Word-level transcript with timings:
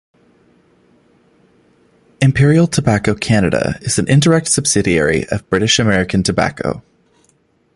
Imperial 2.23 2.65
Tobacco 2.65 3.13
Canada 3.13 3.77
is 3.83 3.99
an 3.99 4.07
indirect 4.07 4.47
subsidiary 4.47 5.27
of 5.29 5.47
British 5.51 5.77
American 5.77 6.23
Tobacco. 6.23 6.81